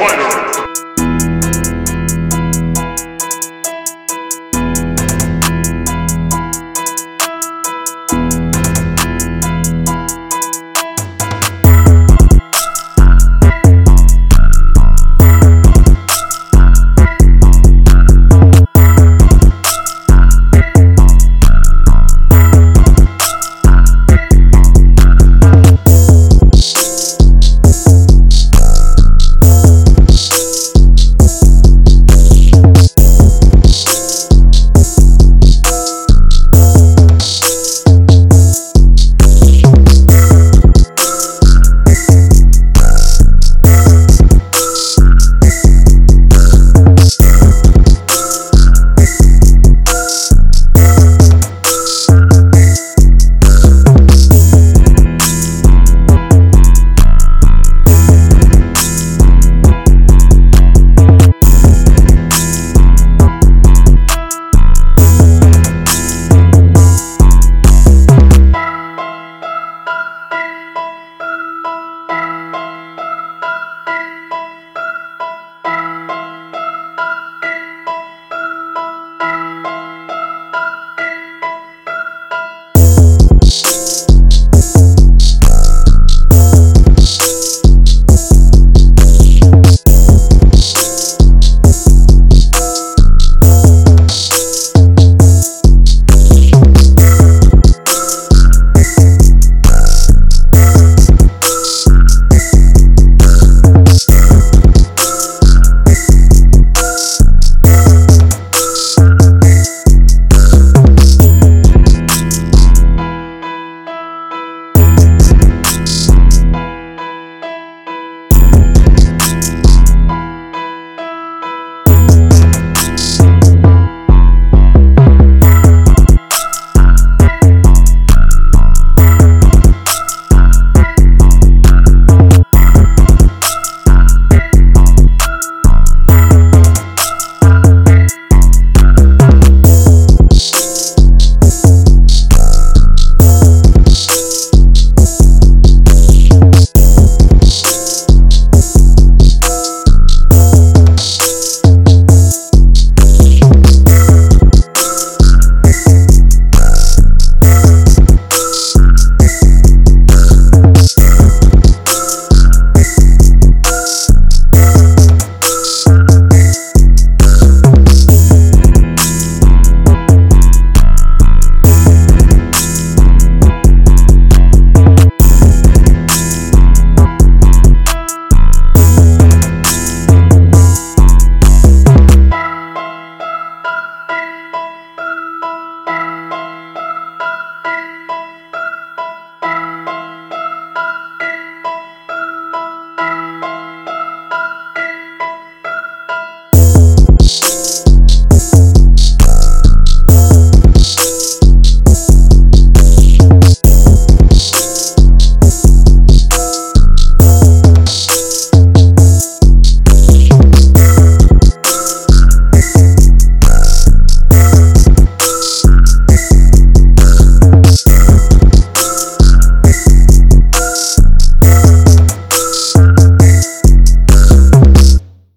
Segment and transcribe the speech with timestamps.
[0.00, 0.89] fighter.